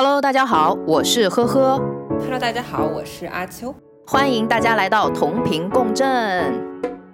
[0.00, 1.76] Hello，大家好，我是呵呵。
[2.20, 3.74] Hello，大家好，我是阿秋。
[4.06, 6.06] 欢迎大家来到同频共振。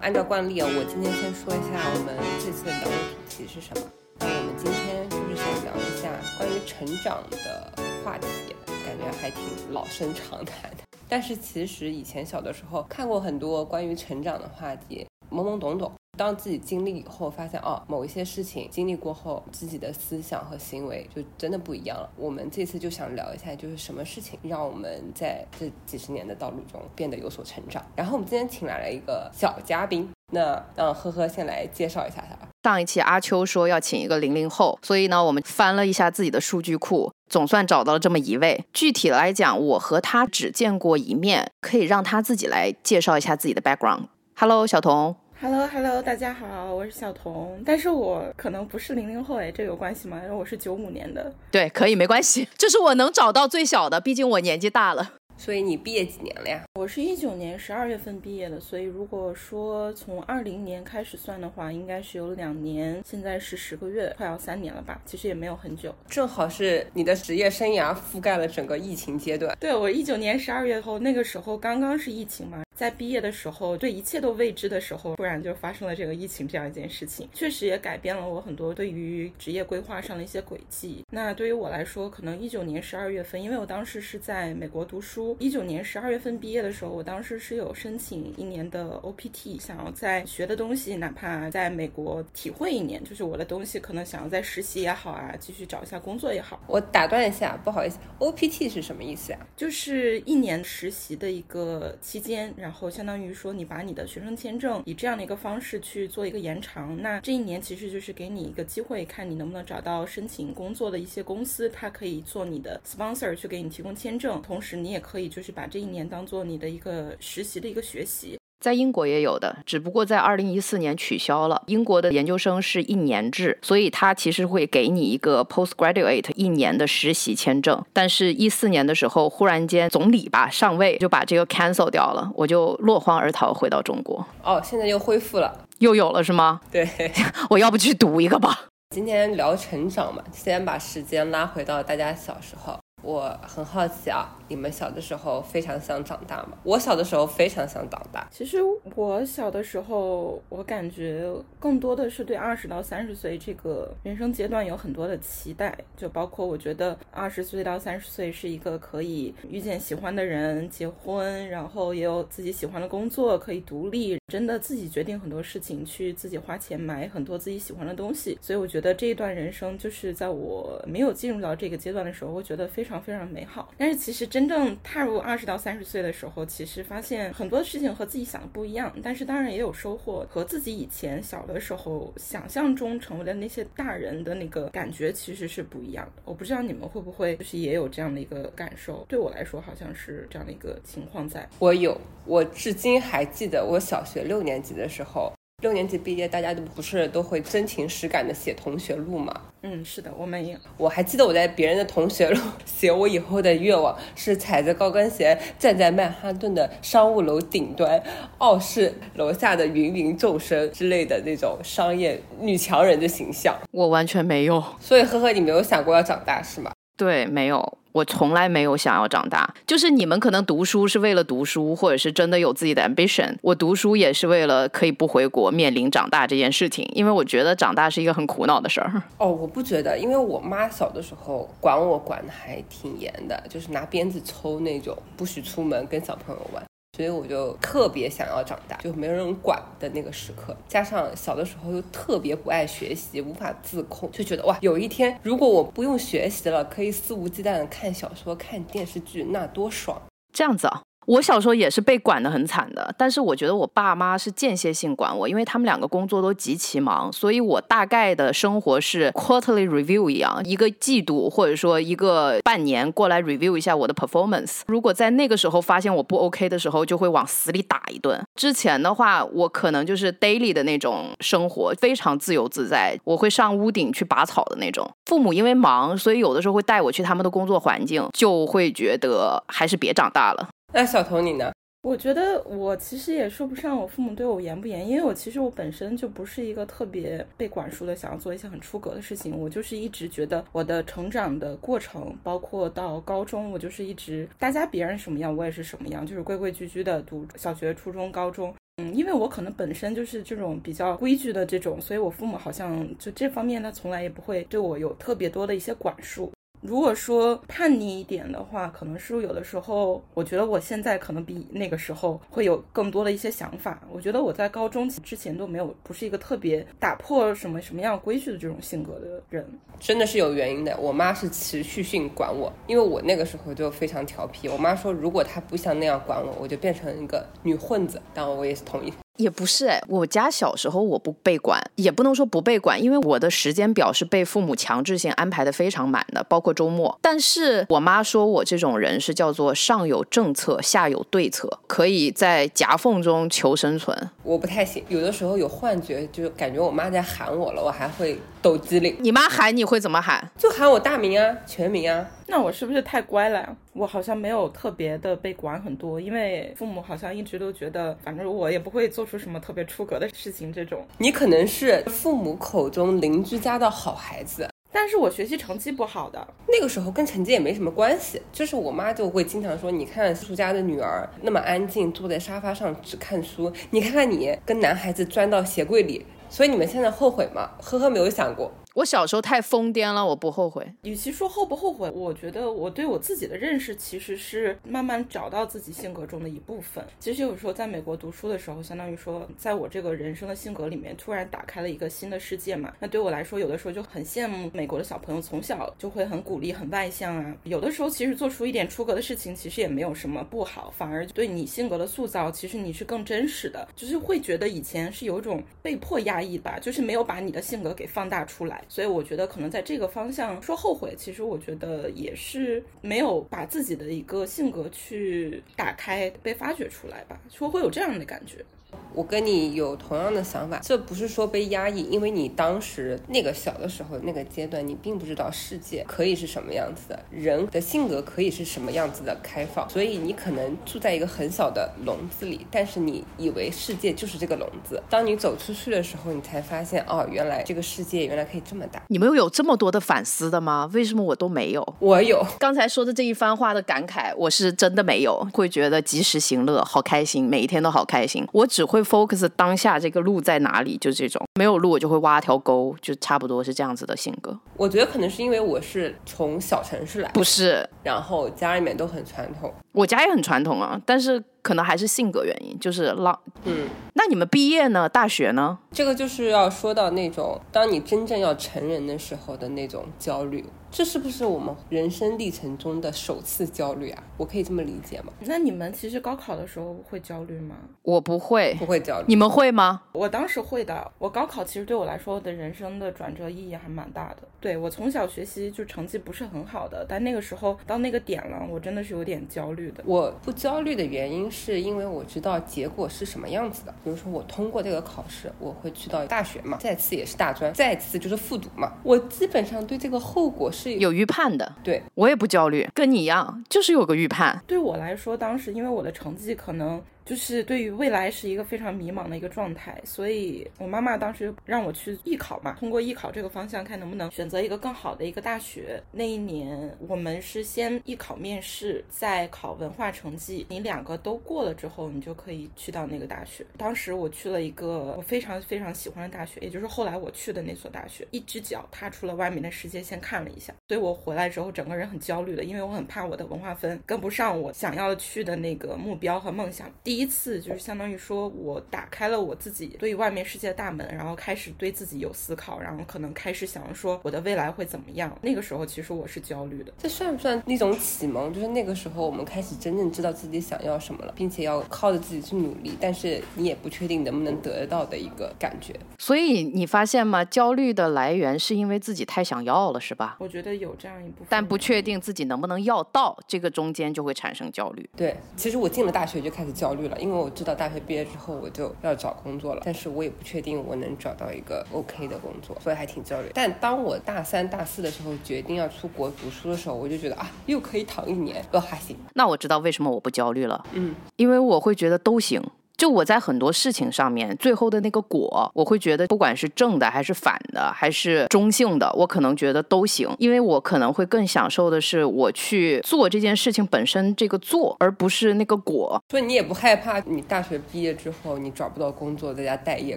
[0.02, 3.86] 按照惯例啊，我今天先说一下我们这次聊的主题是什么。
[4.18, 7.72] 那我们今天就是想聊一下关于成长的
[8.04, 8.54] 话题，
[8.84, 9.42] 感觉还挺
[9.72, 10.84] 老生常谈的。
[11.08, 15.90] 但是其实以前小的时候看过很多关于成长的话题，懵懵懂懂。
[16.16, 22.08] 当自己经历以后，发现哦，某一些事情经历过后，自己的思想和行为就真的不一样了。
[22.16, 27.84] 我们这次就想聊一下，就是什么事情让我们在这几十年的道路中变得有所成长。
[27.96, 32.48] 然后我们今天请来了一个小嘉宾，那让呵呵先来介绍一下他吧。
[32.62, 38.64] 上一期阿秋说要请一个零零后，所以呢，我们翻了一下自己的数据库，总算找到了这么一位。
[38.72, 44.04] 具体来讲，我和他只见过一面，可以让他自己来介绍一下自己的 background。
[44.34, 45.23] Hello，小童。
[45.40, 50.20] Hello，Hello，大家好，我是小童，但是我可能不是零零后哎，这有关系吗？
[50.22, 51.32] 因为我是九五年的。
[51.50, 55.14] 对，可以，没关系， 这是我能找到最小的，毕竟我年纪大了。
[55.36, 56.62] 所以你毕业几年了呀？
[56.78, 65.00] 我是一九年十二月份毕业的，所以如果说从二零年开始算的话，应该是有两年，现在是十个月，快要三年了吧？
[65.04, 69.54] 其实也没有很久，正好是你的职业生涯覆盖了整个疫情阶段。
[69.58, 81.04] 对我一九年十二月后，那个时候刚刚是疫情嘛，在毕业的时候，对一切都未知的时候，突然就发生了这个疫情这样一件事情，确实也改变了我很多对于职业规划上的一些轨迹。
[81.10, 85.36] 那对于我来说，可能一九年十二月份，因为我当时是在美国读书。
[85.38, 96.60] 一九年十二月份毕业的时候，我当时是有申请一年的 OPT，想要在学的东西，哪怕在美国体会一年，就是我的东西，可能想要在实习也好啊，继续找一下工作也好。
[96.66, 99.38] 我打断一下，不好意思，OPT 是什么意思呀？
[99.56, 121.62] 就是一年实习的一个期间，然后相当于说你把你的学生签证以这样的一个方式去做一个延长，那这一年其实就是给你一个机会，看你能不能找到申请工作的一些公司，它可以做你的 sponsor 去给你提供签证，同时你也可以就是把这一年当做你的一个实习的一个学习，在英国也有的，只不过在二零一四年取消了。
[121.66, 127.84] 英国的研究生是一年制，所以他其实会给你一个 postgraduate 一年的实习签证。
[127.92, 134.26] 但是，一四年的时候，忽然间总理吧上位就把这个 cancel 掉了，我就落荒而逃回到中国。
[134.42, 136.62] 哦，现在又恢复了，又有了是吗？
[136.72, 136.88] 对，
[137.50, 138.68] 我要不去读一个吧？
[138.94, 142.78] 今天聊成长嘛，先把时间拉回到大家小时候。
[143.04, 146.56] 我很好奇啊，你们小的时候非常想长大吗？
[146.62, 148.26] 我小的时候非常想长大。
[148.30, 148.58] 其实
[148.94, 168.36] 我小的时候，我感觉更多的是对二十到三十岁这个人生阶段有很多的期待，就包括我觉得二十岁到三十岁是一个可以遇见喜欢的人、结婚，然后也有自己喜欢的工作，可以独立，真的自己决定很多事情，去自己花钱买很多自己喜欢的东西。
[168.40, 173.00] 所以我觉得这一段人生，就是在我没有进入到这个阶段的时候，我觉得非常。
[173.04, 186.22] 非常美好，但是其实真正踏入二十到三十岁的时候，其实发现很多事情和自己想的不一样，但是当然也有收获，和自己以前小的时候想象中成为的那些大人的那个感觉其实是不一样的。
[186.24, 189.04] 我不知道你们会不会就是也有这样的一个感受？
[189.06, 195.32] 对我来说，好像是这样的一个情况，在我有，我至今还记得我小学六年级的时候。
[195.62, 199.32] 六年级毕业，大家都不是都会真情实感的写同学录吗？
[199.62, 200.58] 嗯，是的，我们也。
[200.76, 208.02] 我还记得我在别人的同学录 写我以后的愿望是踩着高跟鞋站在曼哈顿的商务楼顶端，
[208.38, 213.56] 傲视楼下的芸芸众生之类的那种商业女强人的形象。
[213.70, 214.62] 我完全没有。
[214.80, 216.72] 所以呵呵，你没有想过要长大是吗？
[216.96, 217.78] 对，没有。
[217.92, 223.36] 我从来没有想要长大，就是你们可能读书是为了读书，或者是真的有自己的 ambition。
[223.40, 229.00] 我读书也是为了可以不回国，面临长大这件事情，因为我觉得长大是一个很苦恼的事儿。
[229.18, 236.64] 哦，我不觉得，因为我妈小的时候管我管的还挺严的，就是拿鞭子抽那种，不许出门跟小朋友玩。
[236.94, 240.56] 所以我就特别想要长大，就没有人管的那个时刻。
[240.68, 250.00] 加上小的时候又特别不爱学习，无法自控，就觉得哇，有一天如果我不用学习了，可以肆无忌惮的看小说、看电视剧，那多爽！
[250.32, 250.82] 这样子啊。
[251.06, 264.60] 我小时候也是被管得很惨的，但是我觉得我爸妈是间歇性管我，因为他们两个工作都极其忙，所以我大概的生活是 quarterly review 一样，一个季度或者说一个半年过来 review 一下我的 performance。
[264.66, 268.20] 如果在那个时候发现我不 OK 的时候，就会往死里打一顿。
[268.34, 274.88] 之前的话，我可能就是 daily 的那种生活，非常自由自在，我会上屋顶去拔草的那种。
[275.06, 280.48] 父母因为忙，所以有的时候会带我去他们的工作环境，就会觉得还是别长大了。
[280.76, 281.52] 那小童你呢？
[281.82, 289.38] 我觉得我其实也说不上我父母对我严不严，因为我其实我本身就不是一个特别被管束的，想要做一些很出格的事情。
[289.38, 298.52] 我就是一直觉得我的成长的过程，包括到高中，我就是一直大家别人什么样，我也是什么样，就是规规矩矩的读小学、初中、高中。
[298.78, 306.32] 嗯，因为我可能本身就是这种比较规矩的这种，所以我父母好像就这方面，他从来也不会对我有特别多的一些管束。
[306.66, 313.82] 如果说叛逆一点的话，可能是有的时候，我觉得我现在可能比那个时候会有更多的一些想法。
[313.92, 319.46] 我觉得我在高中之前都没有，不是一个特别打破什么什么样规矩的这种性格的人。
[319.78, 320.74] 真的是有原因的。
[320.78, 324.48] 我妈是持续性管我，因为我那个时候就非常调皮。
[324.48, 328.00] 我妈说，如果她不像那样管我，我就变成一个女混子。
[328.14, 328.90] 当然，我也是同意。
[329.16, 336.98] 也不是哎，我家小时候我不被管，也不能说不被管，因为我的时间表是被父母强制性安排的非常满的，包括周末。
[337.00, 343.96] 但是我妈说我这种人是叫做上有政策，下有对策，可以在夹缝中求生存。
[344.24, 348.94] 我不太行，有的时候有幻觉，就感觉我妈在喊我了，我还会抖机灵。
[349.00, 350.30] 你妈喊你会怎么喊？
[350.36, 352.06] 就喊我大名啊，全名啊。
[352.26, 353.56] 那我是不是太乖了呀？
[353.72, 360.52] 我好像没有特别的被管很多，因为父母好像一直都觉得，反正我也不会做出什么特别出格的事情。
[360.52, 366.28] 这种你可能是父母口中邻居家的好孩子，但是我学习成绩不好的。
[366.46, 377.50] 那个时候跟成绩也没什么关系，就是我妈就会经常说，你看叔叔家的女儿那么安静，坐在沙发上只看书，你看看你跟男孩子钻到鞋柜里，所以你们现在后悔吗？
[377.62, 378.50] 呵呵，没有想过。
[378.74, 380.66] 我小时候太疯癫了，我不后悔。
[380.82, 386.84] 与其说后不后悔，我觉得我对我自己的认识其实是慢慢找到自己性格中的一部分。
[386.98, 392.72] 其实有时候在美国读书的时候，相当于说，在我这个人生的性格里面，突然打开了一个新的世界嘛。
[392.80, 397.32] 那对我来说，有的时候就很羡慕美国的小朋友，从小就会很鼓励、很外向啊。
[397.44, 403.68] 有的时候其实做出一点出格的事情，其实也没有什么不好，反而对你性格的塑造，其实你是更真实的。
[403.76, 408.62] 就是会觉得以前是有一种被迫压抑吧，就是没有把你的性格给放大出来。
[408.68, 418.44] 所以我觉得可能在这个方向说后悔，其实我觉得也是没有把自己的一个性格去打开、被发掘出来吧，说会有这样的感觉。
[418.92, 434.82] 我跟你有同样的想法，这不是说被压抑，因为你当时那个小的时候那个阶段，你并不知道世界可以是什么样子的，人的性格可以是什么样子的开放，所以你可能住在一个很小的笼子里，但是你以为世界就是这个笼子。
[434.88, 438.82] 当你走出去的时候，你才发现哦，原来这个世界原来可以这么大。
[438.88, 440.70] 你们有这么多的反思的吗？
[440.72, 441.74] 为什么我都没有？
[441.80, 442.24] 我有。
[442.38, 448.26] 刚才说的这一番话的感慨，我是真的没有，会觉得及时行乐，好开心，每一天都好开心。
[448.32, 454.38] 我只会 focus 当下这个路在哪里，就这种没有路我就会挖条沟，就差不多是这样子的性格。
[454.56, 463.18] 我觉得可能是因为我是从小城市来，不是，然后家里面都很传统，我家也很传统啊，但是可能还是性格原因，就是浪。
[463.44, 464.88] 嗯，那你们毕业呢？
[464.88, 465.58] 大学呢？
[465.72, 470.44] 这个就是要说到那种当你真正要成人的时候的那种焦虑。
[470.74, 474.02] 这是不是我们人生历程中的首次焦虑啊？
[474.16, 475.12] 我可以这么理解吗？
[475.20, 477.54] 那你们其实高考的时候会焦虑吗？
[477.82, 479.04] 我不会，不会焦虑。
[479.06, 479.82] 你们会吗？
[479.92, 480.90] 我当时会的。
[480.98, 484.26] 我高考其实对我来说的人生的转折意义还蛮大的。
[484.40, 489.84] 对我从小学习就成绩不是很好的，但那个时候到那个点了，我真的是有点焦虑的。
[489.86, 493.72] 我不焦虑的原因是因为我知道结果是什么样子的。
[493.84, 498.72] 比如说我通过这个考试，我会去到大学嘛，再次也是大专，再次就是复读嘛。
[498.82, 501.54] 我基本上对这个后果是有预判的。
[501.62, 504.42] 对我也不焦虑，跟你一样，就是有个预判。
[504.46, 506.82] 对我来说，当时因为我的成绩可能。
[507.04, 515.82] 就是对于未来是一个非常迷茫的一个状态，所以我妈妈当时让我去艺考嘛，通过艺考这个方向看能不能选择一个更好的一个大学。
[515.92, 523.44] 那一年我们是先艺考面试，再考文化成绩，你两个都过了之后，你就可以去到那个大学。
[523.58, 528.06] 当时我去了一个我非常非常喜欢的大学，也就是后来我去的那所大学。
[528.12, 536.72] 一只脚踏出了外面的世界，先看了一下，所以我回来之后整个人很焦虑的，因为我很怕我的文化分跟不上我想要去的那个目标和梦想。
[536.82, 545.16] 第一次就是相当于说，我打开了我自己对外面世界的大门，然后开始对自己有思考，然后可能开始想说我的未来会怎么样。
[545.22, 546.72] 那个时候其实我是焦虑的。
[546.78, 548.32] 这算不算一种启蒙？
[548.32, 555.74] 就是那个时候我们开始真正知道自己想要什么了，并且要靠着自己去努力，但是你也不确定能不能得到的一个感觉。
[555.98, 557.24] 所以你发现吗？
[557.24, 560.16] 焦虑的来源是因为自己太想要了，是吧？
[560.20, 564.88] 我觉得有这样一部分，但不确定自己能不能要到，这个中间就会产生焦虑。
[564.96, 573.30] 对，其实我进了大学就开始焦虑了，因为我知道大学毕业之后我就要找工作了，但是我也不确定我能找到一个 OK 的工作，所以还挺焦虑。
[573.34, 578.96] 但当我大三、大四的时候决定要出国读书的时候，我就觉得啊，又可以躺一年，呃，还行。
[579.14, 582.42] 那我知道为什么我不焦虑了，嗯，因为我会觉得都行。
[582.76, 596.02] 就我在很多事情上面，最后的那个果，我会觉得不管是正的还是反的，还是中性的，我可能觉得都行，因为我可能会更享受的是我去做这件事情本身这个做，而不是那个果。
[596.10, 599.96] 所以你也不害怕你大学毕业之后你找不到工作，在家待业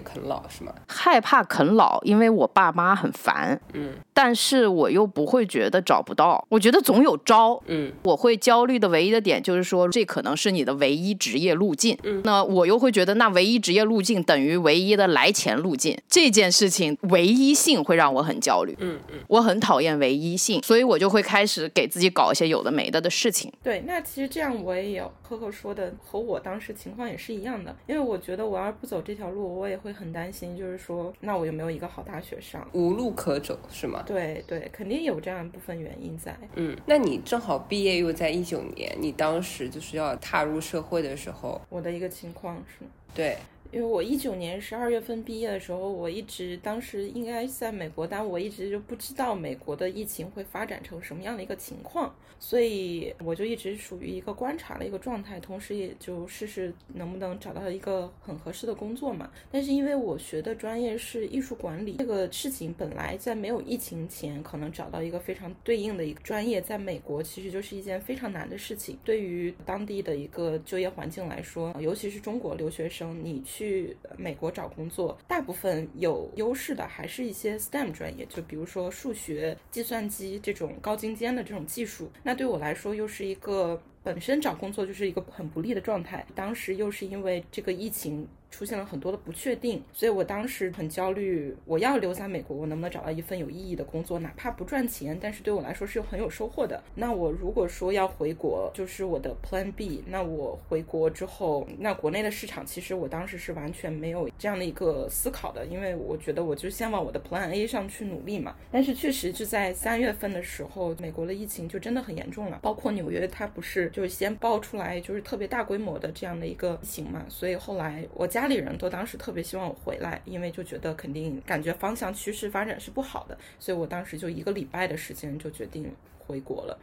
[0.00, 0.72] 啃老是吗？
[0.86, 23.52] 害怕啃老，因为我爸妈很烦，嗯，但是我又不会觉得找不到，我觉得总有招，嗯，我会焦虑的唯一的点就是说，这可能是你的唯一职业路径，嗯，那我又会觉得那唯一职业路径等于唯一的来钱路径，这件事情唯一性会让我很焦虑，嗯嗯，我很讨厌唯一性，所以我就会开始给自己搞一些有的没的的事情。
[23.62, 32.66] 对，那其实这样我也有，呵呵说的和我当时情况也是一样的，因为我觉得我要是不走这条路，我也会很担心，就是说，那我有没有一个好大学上？
[32.72, 34.02] 无路可走是吗？
[34.06, 36.34] 对对，肯定有这样一部分原因在。
[36.54, 43.36] 嗯，那你正好毕业又在一九年，你当时就是要踏入社会的时候，我的一个情况是，对，
[43.70, 59.30] 因为我一九年十二月份毕业的时候，我一直当时应该在美国，但我一直就不知道美国的疫情会发展成什么样的一个情况，所以我就一直属于一个观察的一个状态，同时也就试试能不能找到一个很合适的工作嘛。
[59.50, 68.98] 但是因为我学的专业是艺术管理，这个事情本来在没有疫情前，可能找到一个非常对应的一个专业，在美国其实就是一件非常难的事情。
[69.04, 82.08] 对于当地的一个就业环境来说，尤其是中国留学生，你去去美国找工作，大部分有优势的还是一些 STEM 专业，就比如说数学、计算机这种高精尖的这种技术。
[82.22, 86.24] 那对我来说，又是一个本身找工作就是一个很不利的状态。
[86.36, 88.28] 当时又是因为这个疫情。
[88.50, 91.56] 出现了很多的不确定，所以我当时很焦虑。
[91.64, 94.18] 我要留在美国，我能不能找到一份有意义的工作？
[94.18, 96.82] 哪怕不赚钱，但是对我来说是很有收获的。
[96.94, 100.02] 那我如果说要回国，就是我的 Plan B。
[100.06, 108.54] 那我回国之后，那国内的市场其实我当时是完全没有这样的一个思考的，因为我觉得我就先往我的 Plan A 上去努力嘛。
[108.70, 126.78] 但是确实就在三月份的时候，美国的疫情就真的很严重了，包括纽约，它不是就是先爆出来就是特别大规模的这样的一个疫情嘛，所以后来我家家里人都当时特别希望我回来，因为就觉得肯定感觉方向趋势发展是不好的，所以我当时就一个礼拜的时间就决定回国了。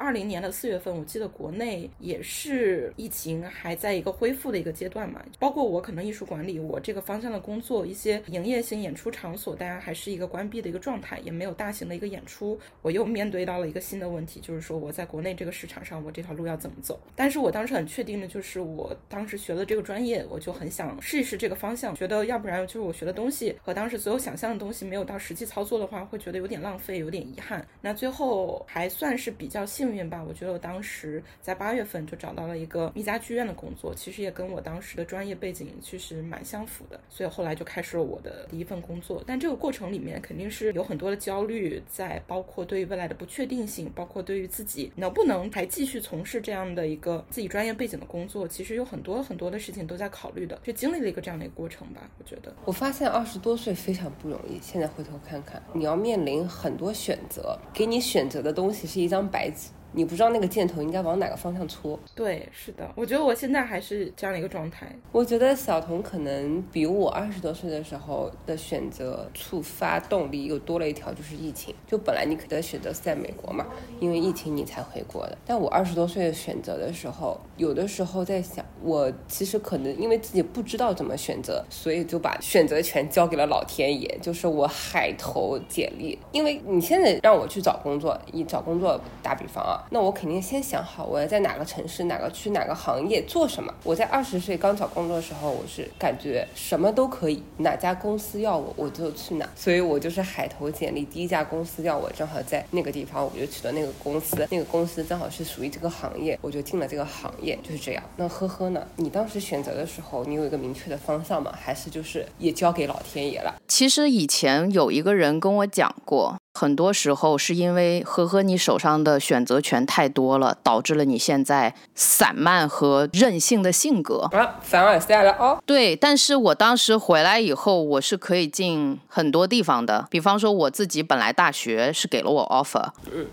[0.00, 12.58] 二零年的四月份，我记得国内也是疫情还在一个恢复的一个阶段嘛，包括我可能艺术管理我这个方向的工作，一些营业性演出场所，大家还是一个关闭的一个状态，也没有大型的一个演出。
[12.80, 16.98] 我又面对到了一个新的问题，就是说我在国内这个市场上，我这条路要怎么走？
[17.14, 27.62] 但是我当时很确定的就是，我当时学的这个专业，我就很想试一试这个方向，觉得要不然就是我学的东西和当时所有想象的东西没有到实际操作的话，会觉得有点浪费，有点遗憾。
[27.82, 39.22] 那最后还算是比较幸运吧，我觉得我当时在八月份就找到了一个一家剧院的工作，其实也跟我当时的专业背景其实蛮相符的，所以后来就开始了我的第一份工作。
[39.26, 52.08] 但这个过程里面肯定是有很多的焦虑在，包括对于未来的不确定性，包括对于自己能不能还继续从事这样的一个自己专业背景的工作，其实有很多很多的事情都在考虑的，就经历了一个这样的一个过程吧。
[52.18, 54.58] 我觉得我发现二十多岁非常不容易。
[54.60, 59.70] 现在回头看看，你要面临很多选择，给你选择的东西是一张白纸。
[59.92, 61.98] 你不知道那个箭头应该往哪个方向戳。
[62.14, 64.86] 对，是的，我觉得我现在还是这样的一个状态。
[65.12, 71.74] 我觉得小童可能比我二十多岁的时候的选择触发动力又多了一条，就是疫情。
[71.86, 73.66] 就本来你可能选择是在美国嘛，
[73.98, 75.36] 因为疫情你才回国的。
[75.44, 84.18] 但我二十多岁选择的时候，有的时候在想，我其实可能因为自己不知道怎么选择，所以就把选择权交给了老天爷。
[84.22, 89.79] 就是我海投简历，因为你现在让我去找工作，你找工作打比方啊。
[89.90, 93.72] 那我肯定先想好我要在哪个城市、哪个区、哪个行业做什么。
[93.82, 99.48] 我在二十岁刚找工作的时候，我是感觉什么都可以，哪家公司要我我就去哪。
[99.56, 104.46] 所以我就是海投简历，第一家公司要我，正好在那个地方，我就去了那个公司。
[104.50, 108.02] 那个公司正好是属于这个行业，我就进了这个行业，就是这样。
[108.16, 108.86] 那呵呵呢？
[108.96, 111.52] 你当时选择的时候，你有一个明确的方向吗？
[111.58, 113.54] 还是就是也交给老天爷了？
[113.68, 124.28] 其实以前有一个人跟我讲过，很多时候是因为呵呵，你手上的选择权太多了，导致了你现在散漫和任性的性格。
[124.32, 125.62] 啊，凡尔赛了哦。
[125.64, 130.06] 对，但是我当时回来以后，我是可以进很多地方的。
[130.10, 132.88] 比方说，我自己本来大学是给了我 offer，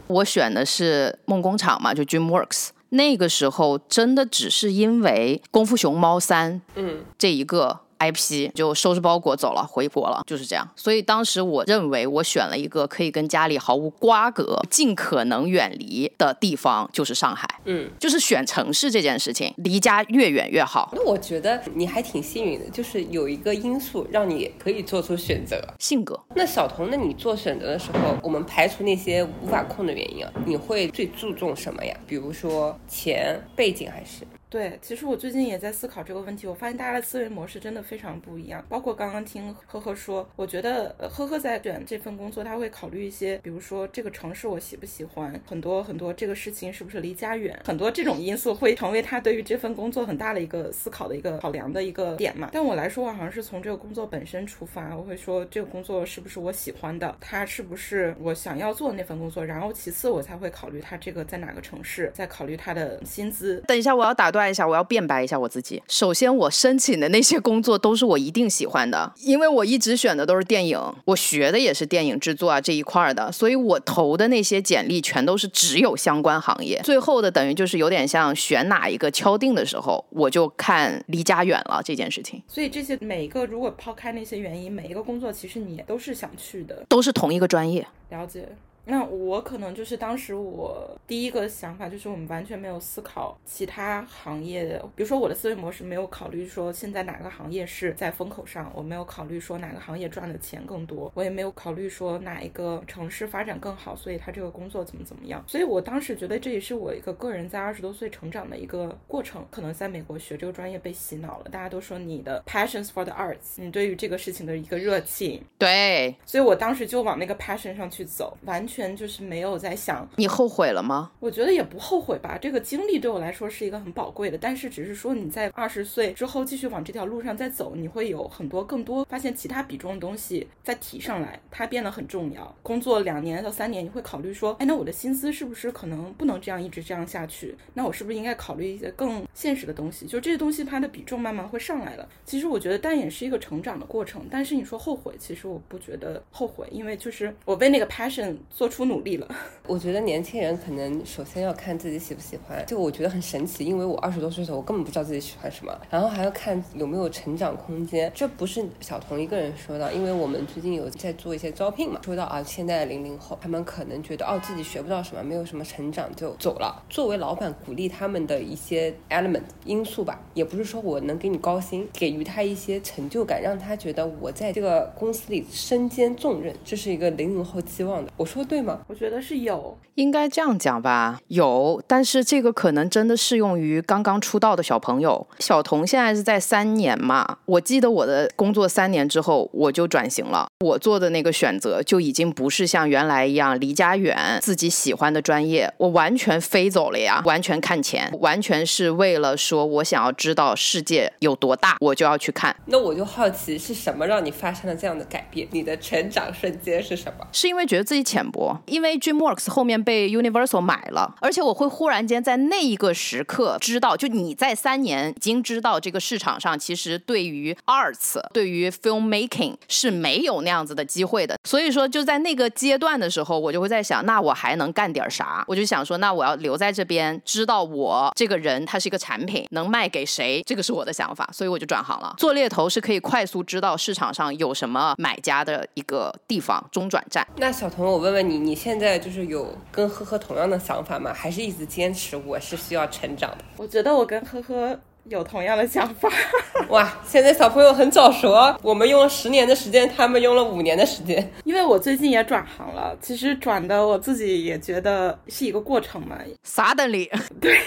[0.08, 2.70] 我选的是梦工厂嘛，就 DreamWorks。
[2.90, 10.68] 那个时候真的只是因为《功夫熊猫三》嗯，这一个 IP 就收拾包裹走了，回国了，就是这样。
[10.76, 17.48] 所以当时我认为我选了一个可以跟家里毫无瓜葛、尽可能远离的地方，就是上海。
[17.66, 20.90] 嗯，就是选城市这件事情，离家越远越好。
[20.94, 25.58] 那我觉得你还挺幸运的，就是有一个因素让你可以做出选择。
[25.80, 31.96] 性格，那小童，那你做选择的时候，我们排除那些无法控的原因啊，你会最注重什么呀？
[32.08, 34.26] 比如说钱、背景还是？
[34.50, 36.48] 对，其实我最近也在思考这个问题。
[36.48, 38.64] 我发现大家的思维模式真的非常不一样。
[38.70, 52.50] 包括刚刚听呵呵说，我觉得呵呵在选这份工作，他会考虑一些，比如说这个城市我喜不喜欢，很多很多这个事情是不是离家远，很多这种因素会成为他对于这份工作很大的一个思考的一个考量的一个点嘛。
[52.54, 63.62] 但我来说，我好像是从这个工作本身出发，我会说这个工作是不是我喜欢的，它是不是我想要做的那份工作，然后其次我才会考虑他这个在哪个城市，再考虑他的薪资。
[63.68, 65.82] 等一下，我要打断一下，我要辩白一下我自己。
[65.88, 76.82] 首先，我申请的那些工作都是我一定喜欢的，因为我一直选的都是电影，我学的也是电影制作啊这一块儿的，所以我投的那些简历全都是只有相关行业。
[76.84, 86.84] 最后的等于就是有点像选哪一个敲定的时候，我就看离家远了这件事情，所以这些每一个如果抛开那些原因，每一个工作其实你都是想去的。
[86.90, 87.86] 都是同一个专业。
[88.10, 88.48] 了解。
[88.88, 105.44] 那我可能就是当时我第一个想法就是我们完全没有思考其他行业的，比如说我的思维模式没有考虑说现在哪个行业是在风口上，我没有考虑说哪个行业赚的钱更多，我也没有考虑说哪一个城市发展更好，所以他这个工作怎么怎么样。
[105.48, 109.46] 所以我当时觉得这也是我一个个人在二十多岁成长的一个过程。
[109.50, 121.12] 可能在美国学这个专业被洗脑了，大家都说你的 passions for the arts，你对于这个事情的一个热情，对所以我当时就往那个 passion 上去走，完全就是没有在想，你后悔了吗？
[121.20, 122.38] 我觉得也不后悔吧。
[122.40, 132.56] 这个经历对我来说是一个很宝贵的，但是只是说你在二十岁之后继续往这条路上再走，你会有很多更多发现其他比重的东西再提上来，它变得很重要。
[132.62, 137.56] 工作两年到三年，你会考虑说，哎，那我的薪资是不是可能不能这样一直这样下去？
[137.74, 140.06] 那我是不是应该考虑一些更现实的东西？
[140.06, 142.08] 就这些东西它的比重慢慢会上来了。
[142.26, 149.28] 其实我觉得但也是一个成长的过程，但是你说后悔，其实我不觉得后悔，因为就是我为那个 passion 做出努力了。
[149.68, 158.12] 我觉得年轻人可能首先要看自己喜不喜欢，就我觉得很神奇，因为我二十多岁的时候我根本不知道自己喜欢什么，然后还要看有没有成长空间。
[158.16, 166.84] 这不是小童一个人说的，因为我们最近有在做一些招聘嘛，说到啊，现在的零零后他们可能觉得哦自己学不到什么，没有什么成长就走了。
[166.90, 178.12] 作为老板，鼓励他们的一些 element 因素吧，也不是说我能给你高薪，给予他一些成就感，让他觉得我在这个公司里身兼重任，这是一个零零后期望的。
[178.16, 178.80] 我说对吗？
[178.88, 185.26] 我觉得是有，应该这样讲吧，有，但是这个可能真的适用于刚刚出道的小朋友。
[185.40, 202.56] 小童现在是在三年嘛，我记得我的工作三年之后我就转型了，我做的那个选择就已经不是像原来一样离家远，自己喜欢的专业，我完全飞走了呀，完全看钱，完全是为了说我想要知道世界有多大，我就要去看。
[202.66, 205.48] 那我就好奇是什么让你发生了这样的改变？
[205.52, 207.28] 你的成长瞬间是什么？
[207.32, 221.38] 是因为觉得自己浅薄，因为 DreamWorks 后面被 Universal 买了，而且我会忽然间在那一个时刻知道，就你在三年已经知道这个市场上其实对于 arts、对于 filmmaking 是没有那样子的机会的。
[221.44, 225.44] 所以说就在那个阶段的时候，我就会在想，那我还能干点啥？
[225.48, 232.14] 我就想说，那我要留在这边，知道我这个人他是一个产品，能卖给谁，这个是我的想法，所以我就转行了。
[232.18, 237.26] 做猎头是可以快速知道市场上有什么买家的一个地方，中转站。
[237.38, 241.14] 那小童，我问问你，你现在就是有跟呵呵同样的想法吗？
[241.14, 243.46] 还是一直坚持我是需要成长的？
[243.58, 246.10] 我觉得我跟呵呵有同样的想法。
[246.70, 251.32] 哇，现在小朋友很早熟啊，我们用了十年的时间，他们用了五年的时间。
[251.46, 256.18] 因为我最近也转行了，其实转的我自己也觉得是一个过程嘛。
[256.46, 257.58] suddenly， 对，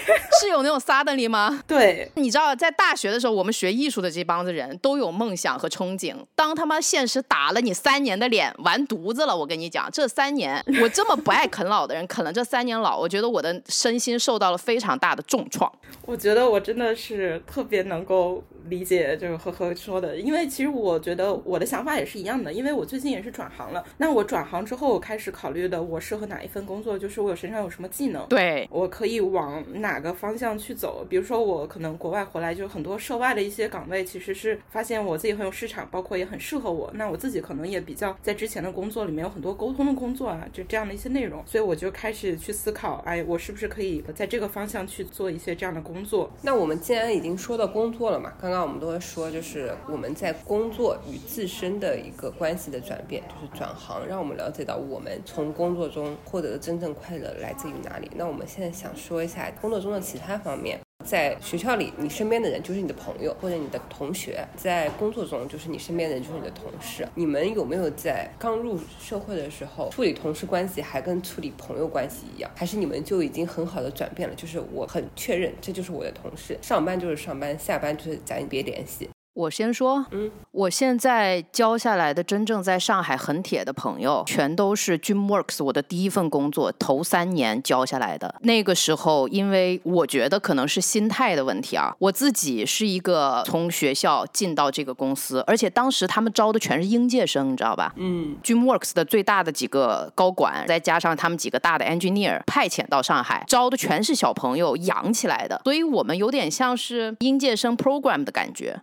[0.40, 1.62] 是有那种 suddenly 吗？
[1.66, 6.14] 对，你知道，在大学的时候，我们学艺术的这帮子人都有梦想和憧憬。
[6.35, 9.37] 当他妈现实打了你三年的脸，完犊子了！
[9.37, 15.70] 我跟你讲，这三年，我这么不爱啃老的人，啃了这三年老，我觉得我的身心受到了非常大的重创。
[16.05, 20.16] 我觉得我真的是特别能够理解，就是呵呵说的。
[20.16, 23.85] 因为其实我觉得我的想法也是一样的，因为我最近也是转行了。
[23.98, 31.04] 那我转行之后，我开始考虑的我适合哪一份工作，就是我身上有什么技能，对我可以往哪个方向去走。
[31.09, 36.90] 比如说我可能国外回来，就很多涉外的一些岗位，其实是发现我自己很有市场，包括也很适合我。
[36.94, 46.30] 那我自己可能也比较在之前的工作里面有很多沟通的工作啊，就这样的一些内容，所以我就开始去思考，哎，我是不是可以在这个方向去做一些这样的工作？
[46.42, 58.11] 那我们既然已经说到工作了嘛，刚刚我们都会说，就是我们在工作与自身的一个关系的转变，就是转行，让我们了解到我们从工作中获得的真正快乐来自于哪里。
[58.16, 60.79] 那我们现在想说一下工作中的其他方面。
[61.04, 67.06] 在学校里，你身边的人就是你的朋友或者你的同学；在工作中，就是你身边的人就是你的同事。
[67.14, 72.50] 你们有没有在刚入社会的时候处理同事关系还跟处理朋友关系一样？
[72.54, 74.34] 还是你们就已经很好的转变了？
[74.34, 79.08] 就是我很确认这就是我的同事，上班就是上班，下班就是咱别联系。
[79.40, 88.35] 我先说，嗯，我现在交下来的真正在上海很铁的朋友，全都是 DreamWorks 我的第一份工作头三年交下来的。
[88.42, 97.94] 那个时候，因为我觉得可能是心态的问题啊，我自己是一个从学校进到这个公司，而且当时他们招的全是应届生，你知道吧？
[97.96, 108.79] 嗯，DreamWorks 的最大的几个高管，再加上他们几个大的 engineer 派遣到上海，招的全是小朋友养起来的，所以我们有点像是应届生 program 的感觉。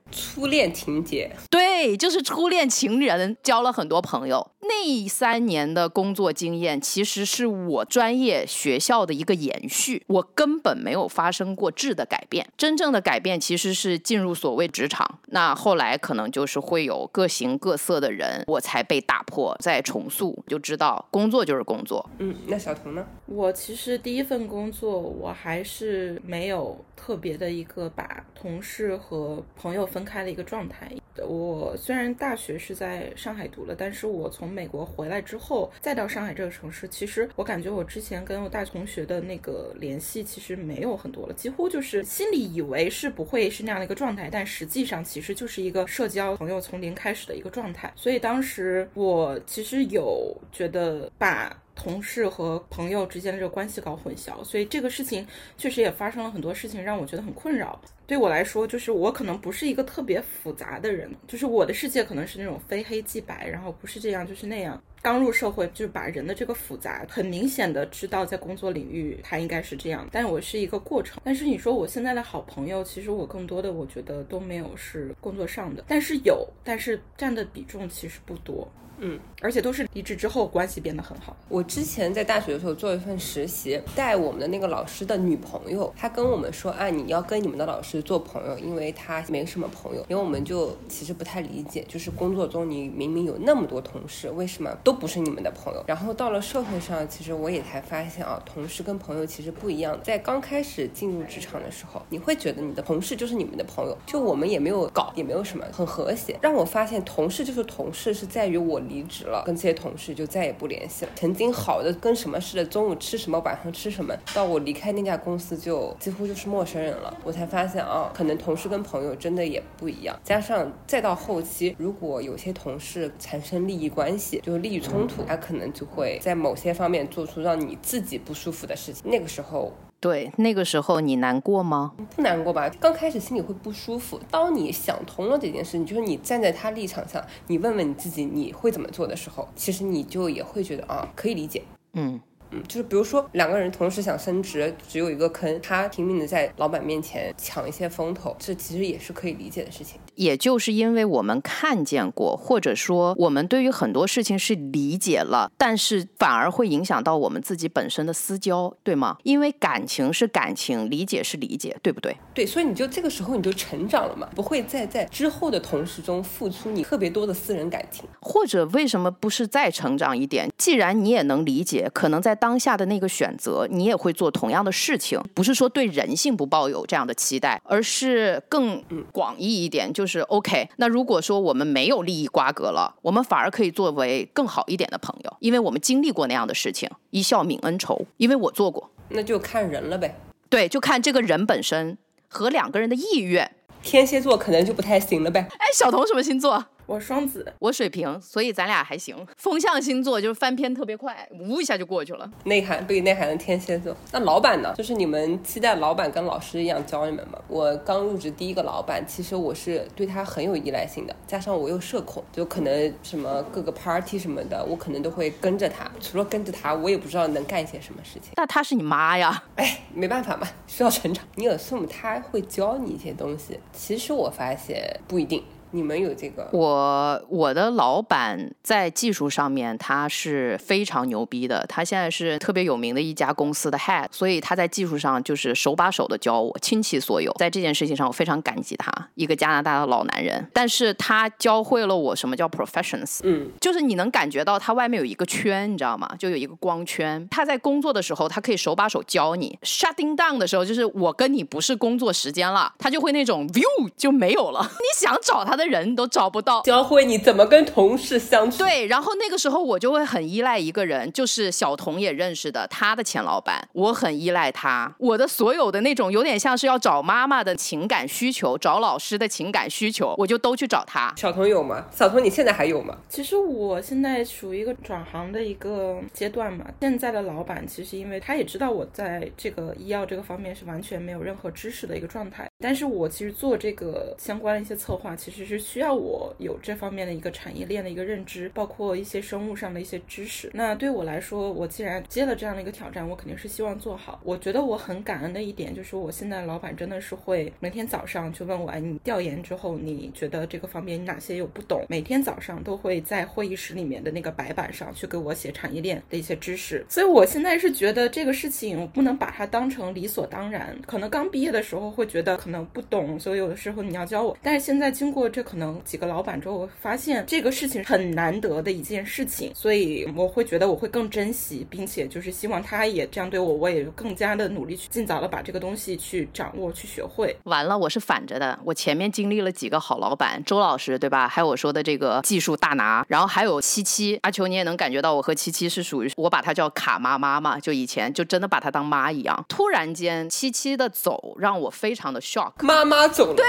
[0.47, 4.49] 初恋情节，对，就是初恋情人，交了很多朋友。
[4.61, 10.03] 那三年的工作经验，其实是我专业学校的一个延续。
[10.07, 15.19] 我根本没有发生过质的改变，真正的改变其实是进入所谓职场。
[15.27, 22.09] 那后来可能就是会有各形各色的人，我才被打破，再重塑，就知道工作就是工作。
[22.19, 23.05] 嗯，那小童呢？
[23.25, 30.91] 我其实第一份工作，我还是没有特别的一个把同事和朋友分开的一个状态。
[31.25, 47.91] 我虽然大学是在上海读了，但是我从美国回来之后，再到上海这个城市，其实我感觉我之前跟我大学同学的那个联系其实没有很多了，几乎就是心里以为是不会是那样的一个状态，但实际上其实就是一个社交朋友从零开始的一个状态。
[47.95, 51.55] 所以当时我其实有觉得把。
[51.77, 55.25] 同事和朋友之间的这个关系搞混淆，所以这个事情
[55.57, 57.79] 确实也发生了很多事情，让我觉得很困扰。
[58.07, 64.81] 对我来说，就是我可能不是一个特别复杂的人，就是我的世界可能是那种非黑即白，然后不是这样就是那样。
[65.01, 71.21] 刚入社会，就是把人的这个复杂很明显的知道，在工作领域它应该是这样，但我是一个过程。
[71.23, 78.67] 但是你说我现在的好朋友，其实我更多的我觉得都没有是工作上的，但是有，但是占的比重其实不多。
[78.99, 81.35] 嗯，而且都是离职之后关系变得很好。
[81.49, 90.03] 我之前在大学的时候做一份实习，带我们的那个老师的女朋友，她跟我们说，啊，你要跟你们的老师做朋友，因为她没什么朋友。
[90.09, 95.83] 因为我们就其实不太理解，就是工作中你明明有那么多同事，为什么都不是你们的朋友？
[95.85, 99.99] 然后到了社会上，其实我也才发现啊，同事跟朋友其实不一样的。
[100.03, 106.35] 在刚开始进入职场的时候，你会觉得你的同事就是你们的朋友，就我们也没有搞，也没有什么很和谐。
[106.41, 108.81] 让我发现同事就是同事，是在于我。
[108.87, 111.11] 离职了，跟这些同事就再也不联系了。
[111.15, 117.15] 曾经好的跟什么似的，中午吃什么，晚上吃什么，到我离开那家公司就几乎就是陌生人了。
[117.23, 120.19] 我才发现啊，可能同事跟朋友真的也不一样。
[120.23, 129.09] 加上再到后期，如果有些同事产生利益关系，就是利益冲突，他可能就会在某些方面做出让你自己不舒服的事情。
[129.09, 129.73] 那个时候。
[129.99, 131.93] 对，那个时候你难过吗？
[132.15, 134.19] 不难过吧，刚开始心里会不舒服。
[134.29, 141.63] 当你想通了这件事，你就是你站在他立场上，你问问你自己你会怎么做的时候，其实你就也会觉得啊，可以理解。
[141.93, 142.21] 嗯。
[142.51, 149.99] 嗯，就是比如说两个人同时想升职，只有一个坑，他拼命的在老板面前抢一些风头，这其实也是可以理解的事情。
[150.15, 159.17] 也就是因为我们看见过，或者说我们对于很多事情是理解了，但是反而会影响到我们自己本身的私交，对吗？
[159.23, 162.15] 因为感情是感情，理解是理解，对不对？
[162.33, 170.49] 对，所以你就这个时候你就成长了嘛，不会再在之后的同事中付出你特别多的私人感情，或者为什么不是再成长一点？
[170.57, 180.69] 既然你也能理解，可能在当下的那个选择，你也会做同样的事情，不是说对人性不抱有这样的期待，而是更广义一点，就是 OK。
[180.77, 188.89] 那如果说我们没有利益瓜葛了，我们反而可以作为更好一点的朋友，因为我们经历过那样的事情，一笑泯恩仇，因为我做过。
[189.09, 190.15] 那就看人了呗，
[190.49, 191.97] 对，就看这个人本身
[192.27, 193.51] 和两个人的意愿。
[193.81, 195.47] 天蝎座可能就不太行了呗。
[195.49, 196.65] 哎，小童什么星座？
[196.87, 199.13] 我双子，我水瓶，所以咱俩还行。
[199.35, 202.31] 风象星座就是翻篇特别快，呜一下就过去了。
[202.45, 203.93] 内涵被内涵的天蝎座。
[204.13, 204.73] 那老板呢？
[204.77, 207.37] 就是你们期待老板跟老师一样教你们吗？
[207.49, 215.91] 我刚入职第一个老板，其实我是对他很有依赖性的，加上我又社恐，就可能什么各个 party 什么的，我可能都会跟着他。
[215.99, 218.31] 除了跟着他，我也不知道能干一些什么事情。
[218.37, 219.43] 那他是你妈呀？
[219.57, 221.25] 哎，没办法嘛，需要成长。
[221.35, 225.43] 你 assume 他会教你一些东西，其实我发现不一定。
[225.77, 226.49] 你们有这个？
[226.51, 237.31] 我我的老板在技术上面他是非常牛逼的，他现在是特别有名的一家公司的 head，所以他在技术上就是手把手的教我，倾其所有。
[237.37, 240.43] 在这件事情上，我非常感激他，一个加拿大的老男人。
[240.51, 246.09] 但是他教会了我什么叫 professions，嗯，就是你能感觉到他外面有一个圈，你知道吗？
[246.17, 247.27] 就有一个光圈。
[247.29, 253.63] 他在工作的时候，他可以手把手教你；shutting down 的时候，就是我跟你不是工作时间了，他就会那种 view
[253.95, 254.61] 就没有了。
[254.79, 255.57] 你想找他。
[255.57, 258.57] 的人都找不到，教会你怎么跟同事相处。
[258.57, 264.93] 对，然后那个时候我就会很依赖一个人，就是小童也认识的他的前老板，我很依赖他。
[264.99, 271.13] 我的所有的那种有点像是要找妈妈的情感需求，找老师的情感需求，我就都去找他。
[271.17, 271.85] 小童有吗？
[271.91, 272.97] 小童你现在还有吗？
[273.09, 276.65] 其实我现在属于一个转行的一个阶段嘛。
[276.81, 285.47] 现在的老板其实因为他也知道我在这个医药这个方面是完全没有任何知识的一个状态，但是我其实做这个相关的一些策划，其实。
[285.47, 290.49] 是需要我有这方面的一个产业链的一个认知，包括一些生物上的一些知识。
[290.53, 294.19] 那对我来说，我既然接了这样的一个挑战，我肯定是希望做好。
[294.23, 301.85] 我觉得我很感恩的一点就是，我现在老板真的是会每天早上就问我，哎，你调研之后，你觉得这个方面你哪些有不懂？
[301.87, 306.85] 每天早上都会在会议室里面的那个白板上去给我写产业链的一些知识。
[306.89, 310.77] 所以我现在是觉得这个事情我不能把它当成理所当然。
[310.85, 314.37] 可能刚毕业的时候会觉得可能不懂，所以有的时候你要教我。
[314.41, 327.35] 但是现在经过这可能几个老板之后，我发现这个事情很难得的一件事情，所以我会觉得我会更珍惜，并且就是希望他也这样对我，我也更加的努力去尽早的把这个东西去掌握、去学会。
[327.43, 331.27] 完了，我是反着的，我前面经历了几个好老板，周老师对吧？
[331.27, 339.45] 还有我说的这个技术大拿，然后还有七七阿秋，你也能感觉到我和七七是属于我把她叫卡妈妈嘛，就以前就真的把她当妈一样。
[339.49, 343.45] 突然间七七的走让我非常的 shock，妈妈走了，对。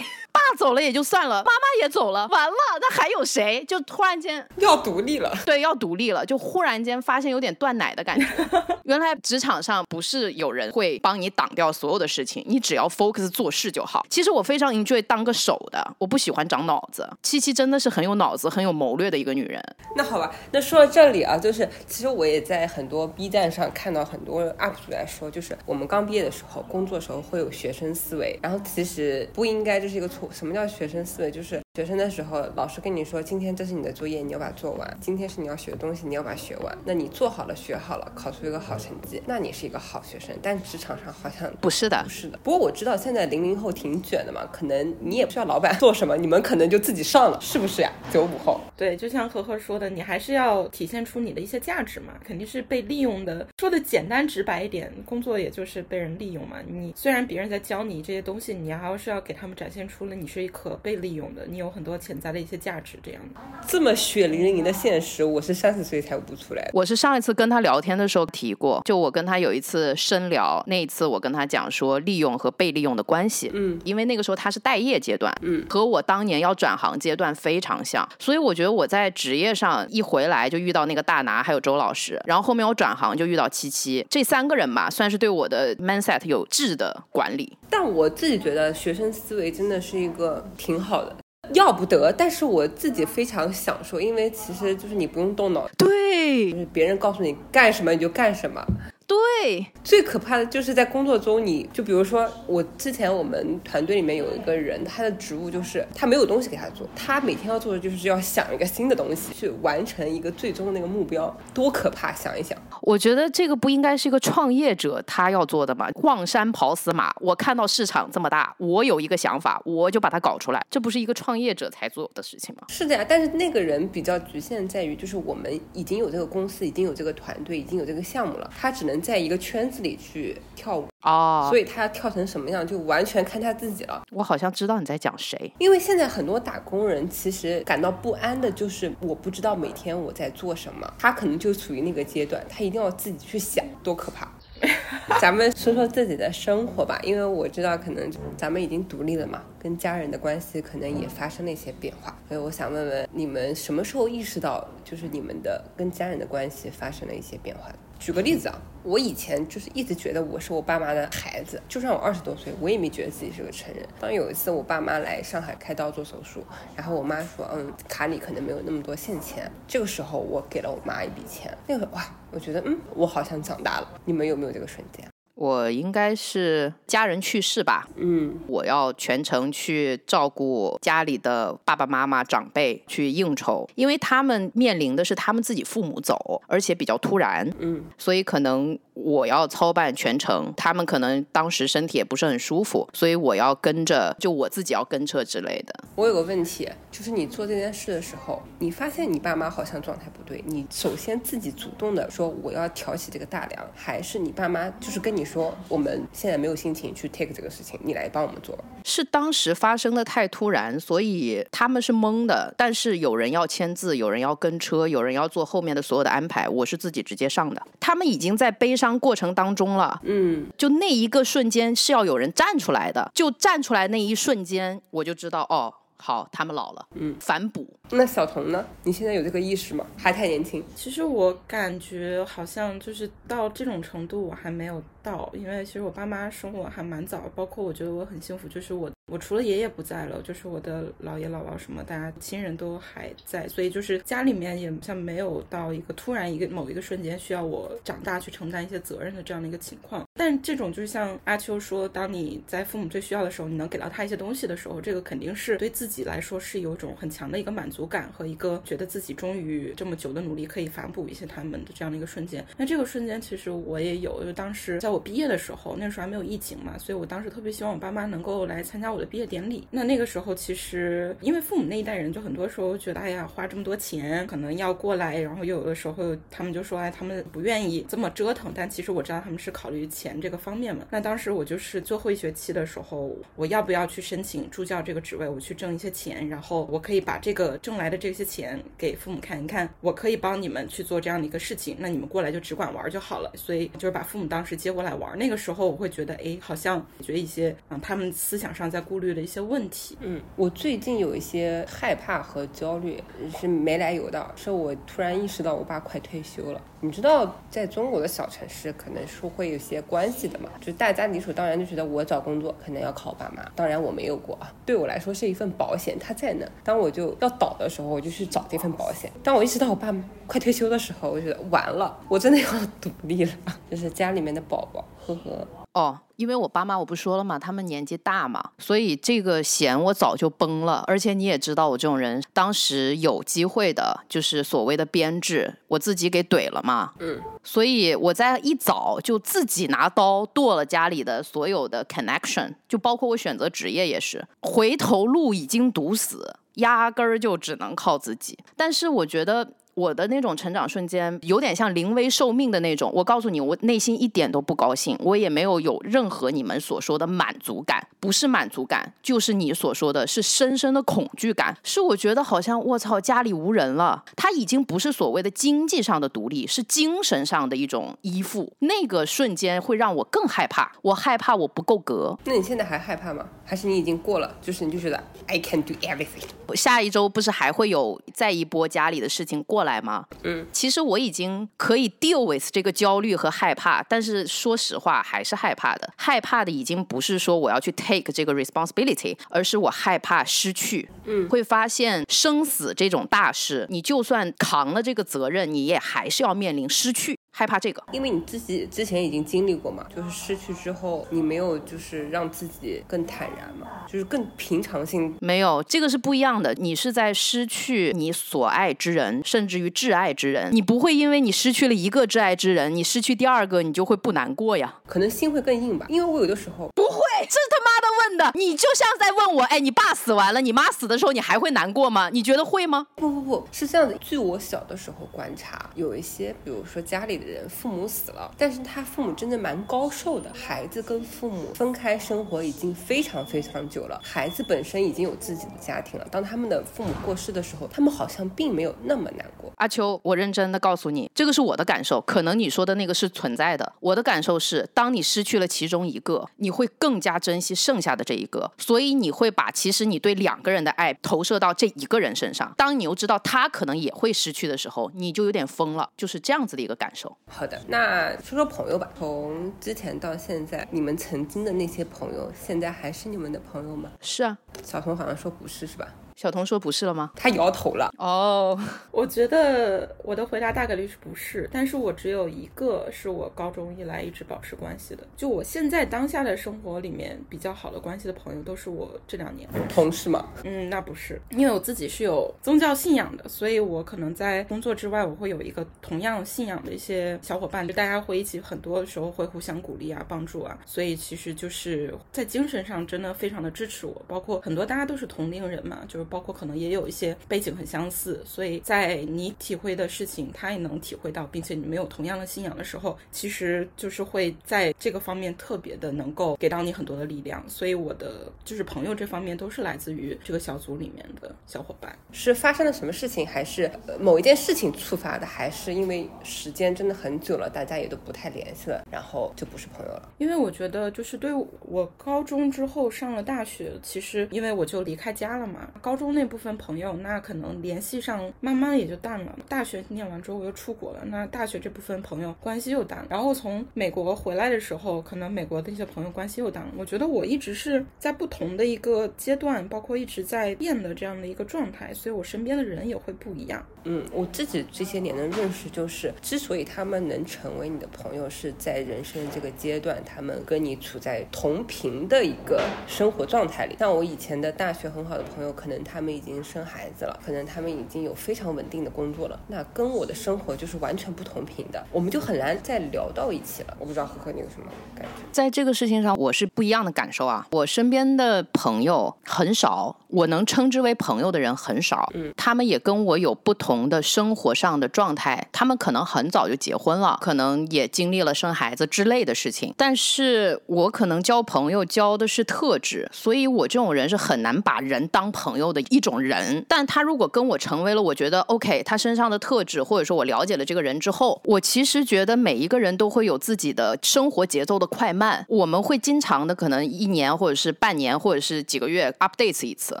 [0.34, 3.64] 爸走了也就算了，妈妈也走了，完了，那还有谁？
[3.68, 8.26] 就突然间要独立了，对，要独立了，就忽然间发现有点断奶的感觉。
[8.82, 14.04] 原来职场上不是有人会帮你挡掉所有的事情，你只要 focus 做事就好。
[14.10, 17.08] 其实我非常 enjoy 当个手的，我不喜欢长脑子。
[17.22, 19.62] 七七真的是很有脑子、很有谋略的一个女人。
[19.94, 30.28] 那好吧，那说到这里啊，就是其实我也在很多 B 站上看到很多 UP 主来说，就是我们刚毕业的时候，工作时候会有学生思维，然后其实不应该，这是一个错。
[30.32, 31.30] 什么叫学生思维？
[31.30, 34.98] 就是学生的时候，老师跟你说，今天这是你的作业，你要把它做完。
[35.00, 36.76] 今天是你要学的东西，你要把它学完。
[36.84, 40.34] 那你做好了，学好了，考出一个好成绩，那你是一个好学生。
[40.42, 42.38] 但职场上好像不是的，不是的。
[42.42, 47.92] 不过我知道现在零零后挺卷的嘛，可能你也不需要老板做什么，你们可能就自己上了，是不是呀？
[48.12, 48.60] 九五后。
[48.76, 53.46] 对，就像呵呵说的，你还是要体现出你的一些价值嘛，肯定是被利用的。
[53.58, 56.58] 说的简单直白一点，工作也就是被人利用嘛。
[56.66, 63.40] 你虽然别人在教你这些东西，你还是要给他们展现出了你是一可被利用的，你有很多潜在的一些价值，这样的。
[63.66, 66.70] 这么血淋淋的现实，我是三十岁才悟出来。
[66.72, 87.56] 我是上一次跟他聊天的时候提过，就我跟他有一次深聊，那一次我跟他讲说利用和被利用的关系，嗯，因为那个时候他是待业阶段，嗯，和我当年要转行阶段非常像，所以我觉得我在职业上一回来就遇到那个大拿，还有周老师，然后后面我转行就遇到七七，这三个人吧，算是对我的 mindset 有质的管理。
[87.76, 91.16] 但我自己觉得学生思维真的是一个挺好的。
[91.54, 98.64] 要不得，但是我自己非常享受，因为其实就是你不用动脑，对，就是别人告诉你干什么你就干什么。
[99.06, 112.14] 对，最可怕的就是在工作中，你就比如说我之前我们团队里面有一个人，他的职务就是他没有东西给他做，他每天要做的就是要想一个新的东西去完成一个最终的那个目标，多可怕！
[112.14, 115.90] 想一想，我觉得这个不应该是一个创业者他要做的吗？
[116.02, 122.62] 望山跑死马，我看到市场这么大，我有一个想法，我就把它搞出来，这不是一个创业者才做的事情吗？
[122.70, 128.93] 是的呀，但是那个人比较局限在于，就是我们已经有这个公司，已经有这个团队，已经有这个项目了，他只能。
[129.00, 134.02] 在一个圈子里去跳舞哦，所以他要跳成什么样，就完全看他自己了。
[134.10, 144.28] 我好像知道你在讲谁，因为现在很多打工人其实感到不安的就是我不知道每天我在做什么，他可能就处于那个阶段，他一定要自己去想，多可怕。
[145.20, 157.68] 咱们说说自己的生活吧，因为我知道可能咱们已经独立了嘛，跟家人的关系可能也发生了一些变化，所以我想问问你们什么时候意识到，就是你们的跟家人的关系发生了一些变化？
[158.04, 163.82] 举个例子啊，我以前就是一直觉得我是我爸妈的孩子，就算我二十多岁，我也没觉得自己是个成人。
[163.98, 166.44] 当有一次我爸妈来上海开刀做手术，
[166.76, 173.88] 然后我妈说，嗯，卡里可能没有那么多现钱，这个时候我给了我妈一笔钱，那个哇，我觉得嗯，我好像长大了。
[174.04, 175.08] 你们有没有这个瞬间？
[175.34, 195.74] 我应该是家人去世吧，嗯，我要全程去照顾家里的爸爸妈妈、长辈，去应酬，因为他们面临的是他们自己父母走，而且比较突然，嗯，所以可能我要操办全程，他们可能当时身体也不是很舒服，所以我要跟着，就我自己要跟车之类的。
[195.96, 208.58] 我有个问题，就是你做这件事的时候，你发现你爸妈好像状态不对，你首先自己主动的说我要挑起这个大梁，还是你爸妈就是跟你说我们现在没有心情去 take 这个事情，你来帮我们做？
[208.84, 212.52] 是当时发生的太突然，所以他们是懵的。
[212.58, 217.62] 但是有人要签字，有人要跟车，有人要做后面的所有的安排，我是自己直接上的。
[217.78, 227.66] 他们已经在悲伤过程当中了，嗯，就那一个瞬间是要有人站出来的，就站出来那一瞬间，我就知道哦，好，他们老了，嗯，反哺。
[227.90, 228.66] 那小童呢？
[228.82, 229.86] 你现在有这个意识吗？
[229.96, 230.64] 还太年轻。
[230.74, 250.04] 其实我感觉好像就是到这种程度，我还没有到，因为其实我爸妈生我还蛮早，包括我觉得我很幸福，就是我我除了爷爷不在了，就是我的姥爷姥姥什么，大家亲人都还在，所以就是家里面也像没有到一个突然一个某一个瞬间需要我长大去承担一些责任的这样的一个情况。
[250.14, 262.44] 但这种就是像阿秋说，当你在父母最需要的时候，你能给到他一些东西的时候，这个肯定是对自己来说是有种很强的一个满足足感和一个觉得自己终于这么久的努力可以反哺一些他们的这样的一个瞬间。
[262.56, 269.66] 那这个瞬间其实我也有，就当时在我毕业的时候，那时候还没有疫情嘛，所以我当时特别希望我爸妈能够来参加我的毕业典礼。
[269.70, 278.52] 那那个时候其实因为父母那一代人就很多时候觉得，哎呀，花这么多钱可能要过来，然后又有的时候他们就说，哎，他们不愿意这么折腾。
[278.54, 280.86] 但其实我知道他们是考虑钱这个方面嘛。
[280.90, 285.28] 那当时我就是最后一学期的时候，我要不要去申请助教这个职位？
[285.28, 293.32] 我去挣一些钱，然后我可以把这个挣来的这些钱给父母看，你看我可以帮你们去做这样的一个事情，那你们过来就只管玩就好了。
[293.34, 295.16] 所以就是把父母当时接过来玩。
[295.18, 299.96] 那个时候我会觉得，哎，好像解决一些啊他们思想上在顾虑的一些问题。
[300.02, 303.02] 嗯，我最近有一些害怕和焦虑
[303.40, 306.60] 是没来由的，是我突然意识到我爸快退休了。
[306.84, 313.42] 你知道，在中国的小城市，可能是会有些关系的嘛，就大家理所当然就觉得我找工作可能要靠爸妈。
[313.56, 316.46] 当然我没有过啊，对我来说是一份保险，它在那。
[316.62, 319.10] 当我就要倒的时候，我就去找这份保险。
[319.22, 319.90] 当我意识到我爸
[320.26, 322.46] 快退休的时候，我觉得完了，我真的要
[322.82, 323.32] 独立了，
[323.70, 325.63] 就是家里面的宝宝，呵呵。
[325.74, 330.84] 哦，因为我爸妈我不说了嘛，他们年纪大嘛，所以这个弦我早就崩了。
[330.86, 336.92] 而且你也知道我这种人，当时有机会的，就是所谓的编制，我自己给怼了嘛。
[337.00, 348.38] 嗯，所以我在一早就自己拿刀剁了家里的所有的 connection，就包括我选择职业也是，回头路已经堵死，压根儿就只能靠自己。
[348.56, 349.54] 但是我觉得。
[349.74, 352.90] 我的那种成长瞬间有点像临危受命的那种。
[352.94, 361.56] 我告诉你，我内心一点都不高兴，我也没有有任何你们所说的满足感，不是满足感，就是你所说的是深深的恐惧感。
[361.62, 364.04] 是我觉得好像我操，家里无人了。
[364.16, 368.52] 他已经不是所谓的经济上的独立，是精神上的一种依附。
[368.60, 372.16] 那个瞬间会让我更害怕，我害怕我不够格。
[372.24, 373.26] 那你现在还害怕吗？
[373.44, 374.34] 还是你已经过了？
[374.40, 376.22] 就是你就觉得 I can do everything。
[376.54, 380.06] 下一周不是还会有再一波家里的事情过来吗？
[380.22, 385.92] 嗯，其实我已经可以 deal with 这个焦虑和害怕，但是说实话还是害怕的。
[385.96, 390.88] 害怕的已经不是说我要去 take 这个 responsibility，而是我害怕失去。
[391.06, 397.18] 嗯，会发现生死这种大事，你就算扛了这个责任，你也还是要面临失去。
[397.36, 405.12] 害怕这个，因为你自己之前已经经历过嘛，就是失去之后，你没有就是让自己更坦然嘛，就是更平常心。
[405.20, 406.54] 没有，这个是不一样的。
[406.54, 414.72] 你是在失去你所爱之人，甚至于挚爱之人，你不会因为你失去了一个挚爱之人，你失去第二个，你就会不难过呀？
[414.86, 422.10] 可能心会更硬吧，因为我有的时候不会，这他妈的问的，你就像在问我，哎，你爸死完了，你妈死的时候，你还会难过吗？
[422.12, 422.86] 你觉得会吗？
[422.94, 423.96] 不不不是这样的。
[423.98, 427.24] 据我小的时候观察，有一些，比如说家里的。
[427.24, 436.06] 的人父母死了，但是他父母真的蛮高寿的，孩子跟父母分开生活已经非常非常久了，孩子本身已经有自己的家庭了。
[436.10, 439.50] 当他们的父母过世的时候，他们好像并没有那么难过。
[439.56, 443.72] 阿秋，我认真的告诉你，这个是我的感受，可能你说的那个是存在的。
[443.80, 452.50] 我的感受是，当你失去了其中一个，你会更加珍惜剩下的这一个，所以你会把其实你对两个人的爱投射到这一个人身上。
[452.56, 457.14] 当你又知道他可能也会失去的时候，你就有点疯了，就是这样子的一个感受。
[457.26, 458.90] 好的，那说说朋友吧。
[458.96, 463.90] 从之前到现在，你们曾经的那些朋友，现在还是你们的朋友吗？
[464.00, 465.86] 是啊，小童好像说不是，是吧？
[466.14, 467.10] 小童说不是了吗？
[467.16, 467.92] 他摇头了。
[467.98, 468.58] 哦，
[468.92, 480.28] 我觉得我的回答大概率是不是，但是我只有一个是我高中以来一直保持关系的，就我现在当下的生活里面比较好的关系的朋友，都是我这两年同事吗？
[480.44, 496.03] 嗯，那不是，因为我自己是有宗教信仰的，所以我可能在工作之外，我会有一个同样信仰的一些小伙伴，就大家会一起，很多的时候会互相鼓励啊、帮助啊，所以其实就是在精神上真的非常的支持我，包括很多大家都是同龄人嘛，就是。
[496.04, 507.42] 包括可能也有一些背景很相似，所以在你体会的事情，他也能体会到，并且你没有同样的信仰的时候，其实就是会在这个方面特别的能够给到你很多的力量。
[507.48, 511.96] 所以我的就是朋友这方面都是来自于这个小组里面的小伙伴。
[512.12, 520.12] 是发生了什么事情，还是某一件事情触发的，还是因为时间真的很久了，大家也都不太联系了，然后就不是朋友了？
[520.18, 525.93] 因为我觉得就是对我高中之后上了大学，其实因为我就离开家了嘛，高。
[525.94, 529.38] 高中那部分朋友，那可能联系上慢慢也就淡了。
[529.48, 533.06] 大学念完之后我又出国了，那大学这部分朋友关系又淡了。
[533.08, 536.72] 然后从美国回来的时候，可能美国的一些朋友关系又淡了。
[536.76, 543.64] 我觉得我一直是在不同的一个阶段，包括一直在变的这样的一个状态，所以我身边的人也会不一样。
[543.84, 553.76] 嗯，我自己这些年的认识就是，之所以他们能成为你的朋友，是在人生这个阶段，他们跟你处在同频的一个生活状态里。
[553.78, 555.83] 像我以前的大学很好的朋友，可能。
[555.84, 563.76] 他们已经生孩子了，可能他们已经有非常稳定的工作了，那跟我的生活就是完全不同频的，我们就很难再聊到一起了。
[563.78, 565.10] 我不知道呵呵你有什么感觉？
[565.30, 567.46] 在这个事情上，我是不一样的感受啊。
[567.50, 572.10] 我身边的朋友很少，我能称之为朋友的人很少。
[572.14, 579.74] 嗯，他们也跟我有不同的生活上的状态，他们可能很早就结婚了，可能也经历了生孩子之类的事情。
[579.76, 585.73] 但是我可能交朋友交的是特质，所以我这种人是很难把人当朋友。
[585.74, 600.00] 的一种人，但他如果跟我成为了，我觉得 OK，他身上的特质，或者说我了解了这个人之后，我其实觉得每一个人都会有自己的生活节奏的快慢，我们会经常的可能一年或者是半年或者是几个月 updates 一次，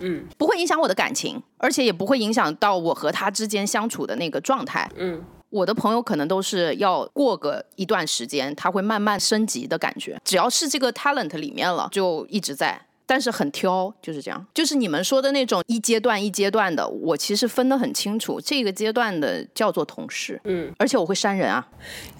[0.00, 12.80] 嗯，不会影响我的感情，而且也不会影响到我和他之间相处的那个状态，嗯，我的朋友可能都是要过个一段时间，他会慢慢升级的感觉，只要是这个 talent 里面了，就一直在。
[13.12, 14.46] 但是很挑，就是这样。
[14.54, 18.40] 就是你们说的那种一阶段一阶段的，我其实分得很清楚。
[18.40, 21.68] 这个阶段的叫做同事，嗯，而且我会删人啊。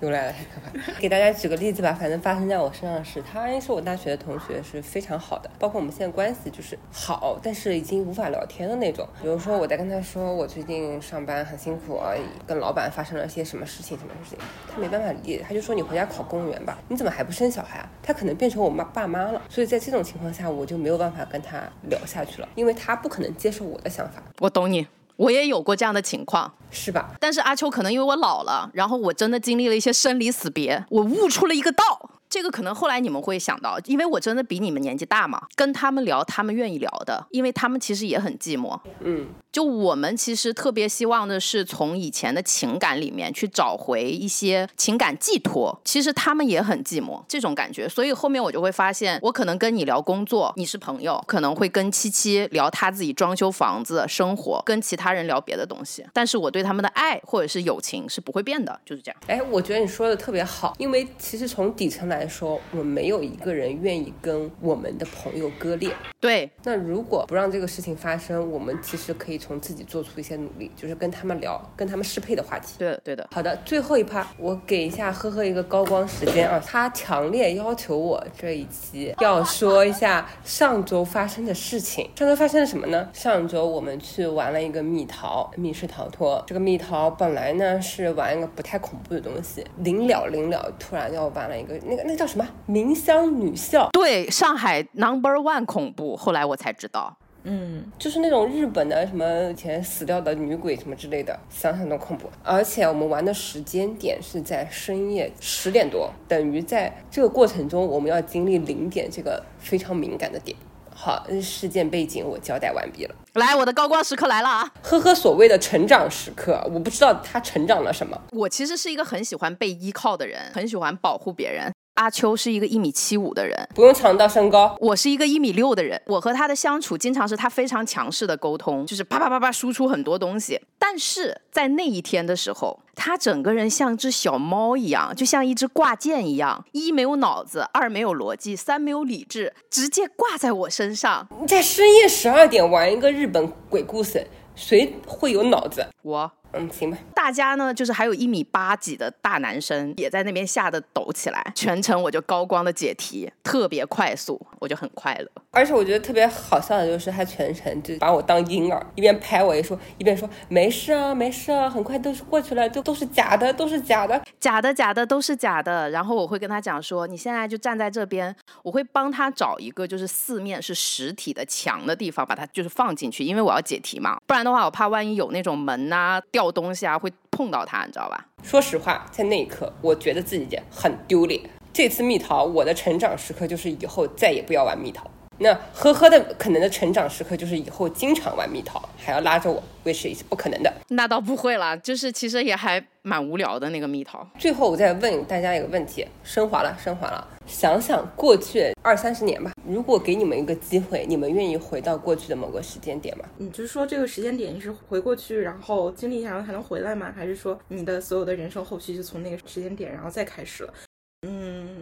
[0.03, 1.01] 又来了，太可怕。
[1.01, 9.09] 给大家举个例子吧，反正发生在我身上的是，他是我大学的同学，是非常好的，包括我们现在关系就是好，但是已经无法聊天的那种。
[9.23, 12.13] 比如说我在跟他说我最近上班很辛苦啊，
[12.47, 14.39] 跟老板发生了些什么事情，什么事情，
[14.71, 17.89] 他没办法理解，他就说你回家考公务员吧，你怎么还不生小孩啊？
[18.03, 19.41] 他可能变成我妈爸妈了。
[19.49, 20.82] 所以在这种情况下，我就。
[20.83, 24.23] 没有办法跟他聊下去了，因为他不可能接受我的想法。
[24.41, 27.15] 我懂你，我也有过这样的情况，是吧？
[27.21, 32.11] 但是阿秋可能因为我老了，然后我真的经历了一些生离死别，我悟出了一个道。
[32.29, 38.81] 这个可能后来你们会想到，因为我真的比你们年纪大嘛，跟他们聊，他们愿意聊的，因为他们其实也很寂寞。
[39.01, 39.29] 嗯。
[39.53, 45.79] 就我们其实特别希望的是从以前的情感里面去找回一些情感寄托。
[45.85, 56.03] 其实他们也很寂寞这种感觉，所以后面我就会发现，我可能跟你聊工作，你是朋友，可能会跟七七聊他自己装修房子生活，跟其他人聊别的东西。
[56.15, 59.21] 但是我对他们的爱或者是友情是不会变的，就是这样。
[59.27, 65.95] 哎，我觉得你说的特别好，因为其实从底层来说，我们没有一个人愿意跟我们的朋友割裂。
[66.19, 69.42] 对，那如果不让这个事情发生，我们其实可以。
[69.43, 72.77] 从自己做出一些努力，就是跟他们聊，跟他们适配的话题。
[72.79, 73.29] 对的，对的。
[73.33, 76.63] 好的，最后一趴，我给一下呵呵一个高光时间啊！
[76.65, 82.09] 他强烈要求我这一期要说一下上周发生的事情。
[82.15, 83.09] 上周发生了什么呢？
[83.13, 86.43] 上周我们去玩了一个蜜桃，密室逃脱。
[86.47, 92.49] 这个蜜桃本来呢是玩一个不太恐怖的东西，临了临了，突然要玩了一个那个那叫什么？
[92.69, 93.89] 冥香女校。
[93.93, 96.17] 对，上海 Number One 恐怖。
[96.17, 97.17] 后来我才知道。
[97.45, 102.29] 嗯，就是那种日本的什么以前死掉的女鬼什么之类的，想想都恐怖。
[102.43, 110.57] 而且我们玩的时间点是在深夜十点多，等于在这个过程中，我们要经历零点这个非常敏感的点。
[110.95, 113.15] 好，事件背景我交代完毕了。
[113.33, 114.73] 来，我的高光时刻来了啊！
[114.83, 118.17] 呵呵，所谓的成长时刻，我不知道他成长了什么。
[118.31, 121.73] 我其实是一个很喜欢被依靠的人，很喜欢保护别人。
[121.95, 124.75] 阿秋是一个一米七五的人，不用强调身高。
[124.81, 130.59] 我是一个一米六的人，我和他的相处经常是他非常强势的沟通，就是啪啪啪啪输出很多东西。
[130.79, 141.29] 但是在那一天的时候，他整个人像只小猫一样，就像一只挂件一样，一没有脑子，二没有逻辑，三没有理智，直接挂在我身上。
[141.41, 145.87] 你在深夜十二点玩一个日本鬼故事，谁会有脑子？
[146.01, 146.33] 我。
[146.53, 146.99] 嗯，行吧。
[147.15, 155.29] 大家呢，就是还有一米八几的大男生也在那边吓得抖起来，全程我就高光的解题，特别快速，我就很快乐。
[155.53, 165.89] 而且我觉得特别好笑的就是，他全程就把我当婴儿，一边拍我，一说一边说没事啊，没事啊，很快都是过去了，都都是假的，都是假的，假的假的都是假的。
[165.91, 176.42] 然后我会跟他讲说，你现在就站在这边，我会帮他找一个就是四面是实体的墙的地方，把它就是放进去，因为我要解题嘛，不然的话我怕万一有那种门呐掉。
[176.43, 178.27] 掉东西啊，会碰到它，你知道吧？
[178.43, 181.41] 说实话，在那一刻，我觉得自己很丢脸。
[181.73, 185.09] 这次蜜桃，我的成长时刻就是以后再也不要玩蜜桃。
[185.43, 190.73] 那呵呵的可能的成长时刻就是以后经常玩蜜桃，还要拉着我，which is 不可能的。
[190.89, 194.27] 那倒不会啦，就是其实也还蛮无聊的那个蜜桃。
[194.39, 197.27] 最后我再问大家一个问题，升华了，升华了。
[197.45, 203.25] 想想过去二三十年吧，如果给你们一个机会，你们愿意回到过去的某个时间点吗？
[203.39, 207.13] 你就是说这个时间点你是回过去，然后经历一下，然后还能回来吗？
[207.15, 210.73] 还是说你的所有的人生后续就从那个时间点然后再开始了？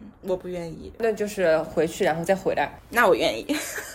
[0.01, 0.92] 嗯，我不愿意。
[0.98, 2.78] 那就是回去然后再回来。
[2.90, 3.46] 那我愿意。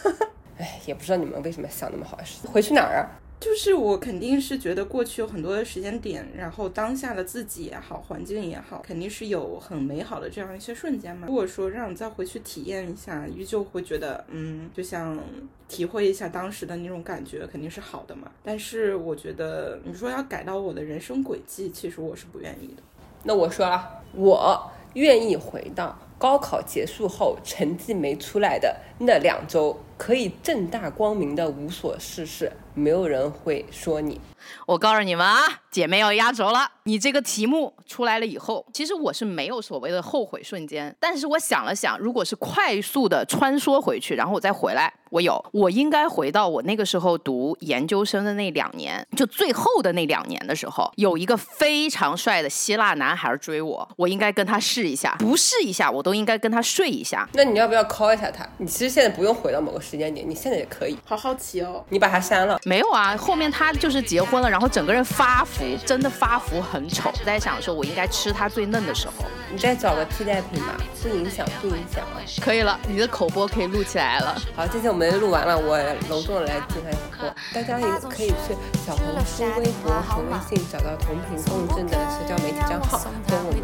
[0.58, 2.18] 哎，也不知道你们为什么想那么好。
[2.46, 3.10] 回去哪儿啊？
[3.38, 11.28] 就是我肯定是觉得过去有很多的时间点，然后当下的自己也好，环境也好，肯定是有很美好的这样一些瞬间嘛。
[11.28, 15.20] 如果说让你再回去体验一下，依旧会觉得，嗯，就像
[15.68, 18.32] 体会一下当时的那种感觉，肯定是好的嘛。
[18.42, 22.82] 但是我觉得你说要改到我的人生轨迹，其实我是不愿意的。
[23.24, 32.52] 那我说了，我愿意回到高考结束后成绩没出来的那两周，可以正大光明的无所事事。
[32.74, 34.20] 没有人会说你。
[34.66, 36.70] 我告诉你们啊，姐妹要压轴了。
[36.84, 40.96] 你这个题目出来了以后，其实我是没有所谓的后悔瞬间。
[41.00, 57.28] 但是我想了想，如果是快速的穿梭回去，然后我再回来，我有，我应该回到我那个时候读研究生的那两年，就最后的那两年的时候，有一个非常帅的希腊男孩追我，我应该跟他试一下，不试一下我都应该跟他睡一下。
[57.34, 58.48] 那你要不要 call 一下他？
[58.60, 60.96] 你其实现在不用回到某个时间点，你现在也可以。
[61.04, 62.60] 好好奇哦，你把他删了。
[62.64, 67.10] 没有啊，后面他就是结婚了，然后整个人发福，真的发福很丑。
[67.10, 69.14] 我在想说，我应该吃它最嫩的时候。
[69.52, 72.04] 你再找个替代品吧，不影响，不影响。
[72.42, 74.36] 可以了，你的口播可以录起来了。
[74.56, 75.78] 好，这次我们录完了，我
[76.10, 77.36] 隆重的来进行口播。
[77.54, 78.56] 大家也可以去
[78.86, 83.62] 小红书、微博和微信找到同频共振的社交媒体账号，跟我们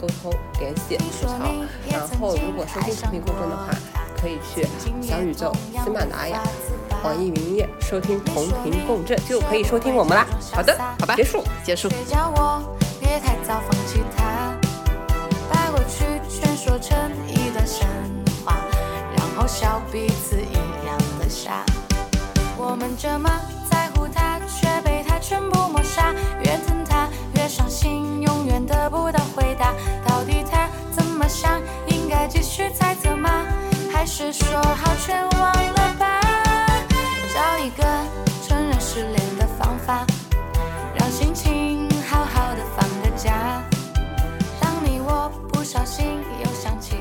[0.00, 1.52] 沟通联系吐槽。
[1.90, 3.74] 然后，如果收听同频共振的话，
[4.16, 4.66] 可以去
[5.02, 6.40] 小宇宙、喜马拉雅。
[7.04, 10.26] 网易云音乐收听同频共振就可以收听我们啦。
[10.50, 11.86] 好的，好吧，结束，结束。
[15.50, 16.96] 把过去全说成
[17.28, 17.86] 一段神
[18.42, 18.56] 话，
[19.14, 21.62] 然后笑彼此一样的傻。
[22.56, 23.28] 我们这么
[23.70, 26.14] 在乎他，却被他全部抹杀。
[26.42, 29.74] 越疼他越伤心，永远得不到回答。
[30.08, 31.60] 到底他怎么想？
[31.86, 33.44] 应该继续猜测吗？
[33.92, 35.83] 还是说好全忘？
[38.94, 40.06] 失恋的方法
[40.96, 43.60] 让心情好好的放个假。
[44.60, 46.94] 当你我不小心又想起